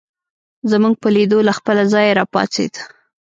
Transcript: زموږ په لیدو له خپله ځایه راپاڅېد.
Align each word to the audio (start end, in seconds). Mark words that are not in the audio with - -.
زموږ 0.71 0.93
په 1.01 1.07
لیدو 1.15 1.39
له 1.47 1.53
خپله 1.57 1.83
ځایه 1.93 2.15
راپاڅېد. 2.19 2.73